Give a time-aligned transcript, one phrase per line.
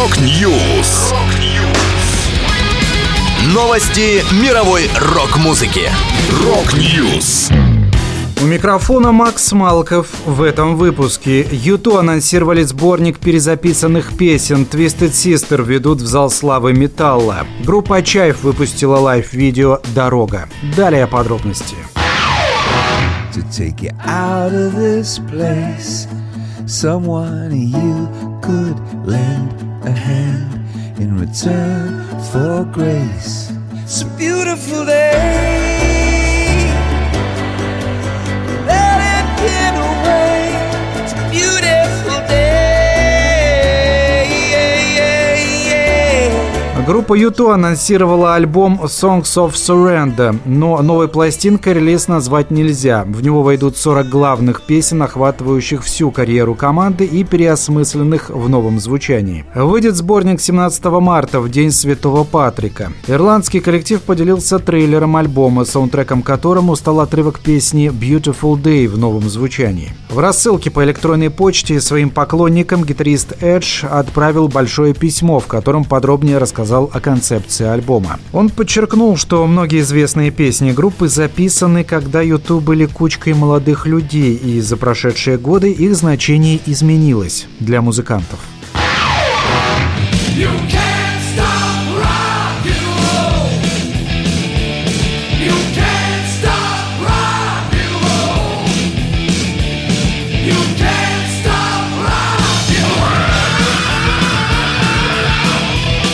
[0.00, 1.12] Rock News.
[3.52, 5.90] Новости мировой рок-музыки.
[6.42, 7.50] Rock News.
[8.40, 10.08] У микрофона Макс Малков.
[10.24, 17.46] В этом выпуске U2 анонсировали сборник перезаписанных песен Twisted Sister ведут в зал славы металла.
[17.66, 20.48] Группа Чайф выпустила live-видео «Дорога».
[20.74, 21.76] Далее подробности.
[23.34, 26.08] To take you out of this place
[26.66, 28.08] Someone you
[28.40, 30.60] could lend a hand
[31.00, 33.52] In return for grace.
[33.72, 35.59] It's a beautiful day
[46.86, 53.04] Группа YouTube анонсировала альбом Songs of Surrender, но новой пластинкой релиз назвать нельзя.
[53.06, 59.44] В него войдут 40 главных песен, охватывающих всю карьеру команды и переосмысленных в новом звучании.
[59.54, 62.92] Выйдет сборник 17 марта, в День Святого Патрика.
[63.06, 69.92] Ирландский коллектив поделился трейлером альбома, саундтреком которому стал отрывок песни Beautiful Day в новом звучании.
[70.08, 76.38] В рассылке по электронной почте своим поклонникам гитарист Эдж отправил большое письмо, в котором подробнее
[76.38, 78.18] рассказал рассказал о концепции альбома.
[78.32, 84.60] Он подчеркнул, что многие известные песни группы записаны, когда YouTube были кучкой молодых людей, и
[84.60, 88.38] за прошедшие годы их значение изменилось для музыкантов.
[90.36, 90.79] You can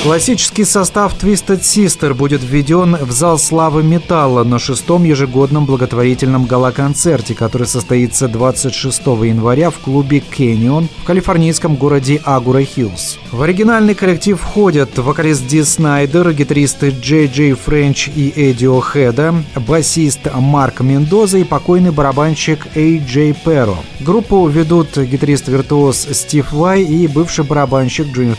[0.06, 7.34] Классический состав Twisted Sister будет введен в зал славы металла на шестом ежегодном благотворительном гала-концерте,
[7.34, 13.18] который состоится 26 января в клубе Canyon в калифорнийском городе Агура Хиллз.
[13.32, 20.20] В оригинальный коллектив входят вокалист Ди Снайдер, гитаристы Джей Джей Френч и Эдди О'Хеда, басист
[20.32, 23.78] Марк Мендоза и покойный барабанщик Эй Джей Перро.
[23.98, 28.36] Группу ведут гитарист-виртуоз Стив Вай и бывший барабанщик Dream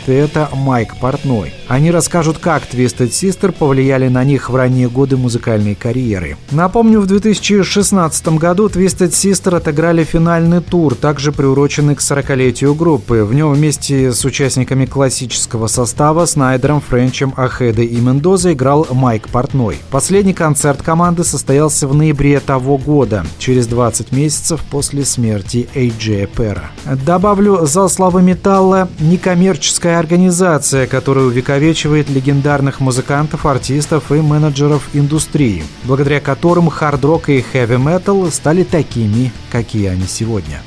[0.55, 1.56] Майк Портной.
[1.68, 6.38] Они расскажут, как Twisted Sister повлияли на них в ранние годы музыкальной карьеры.
[6.51, 13.23] Напомню, в 2016 году Twisted Sister отыграли финальный тур, также приуроченный к 40-летию группы.
[13.23, 19.78] В нем вместе с участниками классического состава Снайдером, Френчем, Ахедой и Мендозой играл Майк Портной.
[19.91, 26.72] Последний концерт команды состоялся в ноябре того года, через 20 месяцев после смерти Эйджея Пера.
[27.06, 36.19] Добавлю, зал славы металла– некоммерческая организация, увековечивает увековечивает легендарных музыкантов, артистов и менеджеров индустрии, благодаря
[36.19, 40.62] которым хард-рок и хэви-метал стали такими, какие они сегодня.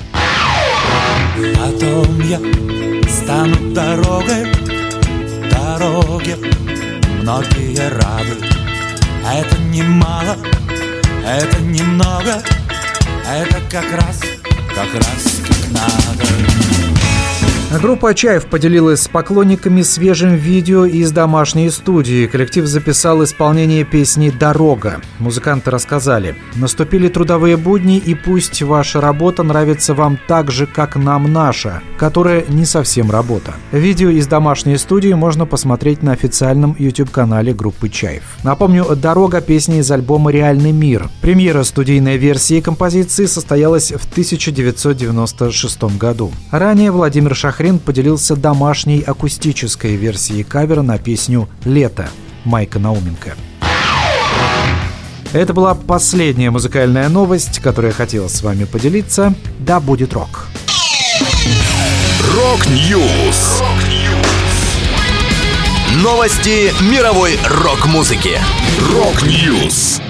[1.55, 2.39] Потом я
[3.11, 4.47] стану дорогой,
[5.51, 6.37] дороге
[7.21, 8.37] многие рады.
[9.31, 10.39] Это немало,
[11.27, 12.43] это немного,
[13.29, 14.23] это как раз,
[14.75, 16.90] как раз как надо.
[17.79, 22.27] Группа Чаев поделилась с поклонниками свежим видео из домашней студии.
[22.27, 25.01] Коллектив записал исполнение песни «Дорога».
[25.21, 26.35] Музыканты рассказали.
[26.57, 32.45] «Наступили трудовые будни, и пусть ваша работа нравится вам так же, как нам наша, которая
[32.49, 33.55] не совсем работа».
[33.71, 38.25] Видео из домашней студии можно посмотреть на официальном YouTube-канале группы Чаев.
[38.43, 41.09] Напомню, «Дорога»— песня из альбома «Реальный мир».
[41.21, 46.33] Премьера студийной версии композиции состоялась в 1996 году.
[46.51, 52.09] Ранее Владимир Шах Хрен поделился домашней акустической версией кавера на песню «Лето»
[52.45, 53.35] Майка Науменко.
[55.35, 59.35] Это была последняя музыкальная новость, которую я хотел с вами поделиться.
[59.59, 60.47] Да будет рок!
[62.35, 63.63] Rock News!
[65.97, 68.39] Новости мировой рок-музыки.
[68.91, 70.01] Rock News!